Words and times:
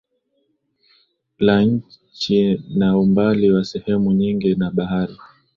la 1.39 1.61
nchi 1.63 2.63
na 2.75 2.97
umbali 2.99 3.51
wa 3.51 3.65
sehemu 3.65 4.11
nyingi 4.13 4.55
na 4.55 4.71
bahari 4.71 5.17